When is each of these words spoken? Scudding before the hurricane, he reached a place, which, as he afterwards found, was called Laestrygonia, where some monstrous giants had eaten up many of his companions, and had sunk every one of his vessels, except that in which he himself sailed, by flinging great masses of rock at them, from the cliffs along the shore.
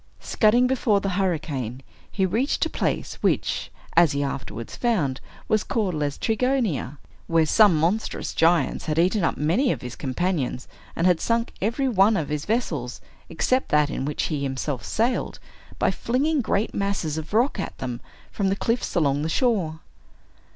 Scudding 0.19 0.65
before 0.65 0.99
the 0.99 1.09
hurricane, 1.13 1.83
he 2.11 2.25
reached 2.25 2.65
a 2.65 2.71
place, 2.71 3.19
which, 3.21 3.71
as 3.95 4.13
he 4.13 4.23
afterwards 4.23 4.75
found, 4.75 5.21
was 5.47 5.63
called 5.63 5.93
Laestrygonia, 5.93 6.97
where 7.27 7.45
some 7.45 7.75
monstrous 7.75 8.33
giants 8.33 8.87
had 8.87 8.97
eaten 8.97 9.23
up 9.23 9.37
many 9.37 9.71
of 9.71 9.83
his 9.83 9.95
companions, 9.95 10.67
and 10.95 11.05
had 11.05 11.21
sunk 11.21 11.53
every 11.61 11.87
one 11.87 12.17
of 12.17 12.29
his 12.29 12.45
vessels, 12.45 12.99
except 13.29 13.69
that 13.69 13.91
in 13.91 14.03
which 14.03 14.23
he 14.23 14.41
himself 14.41 14.83
sailed, 14.83 15.37
by 15.77 15.91
flinging 15.91 16.41
great 16.41 16.73
masses 16.73 17.19
of 17.19 17.31
rock 17.31 17.59
at 17.59 17.77
them, 17.77 18.01
from 18.31 18.49
the 18.49 18.55
cliffs 18.55 18.95
along 18.95 19.21
the 19.21 19.29
shore. 19.29 19.81